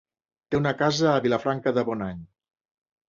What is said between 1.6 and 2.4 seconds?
de Bonany.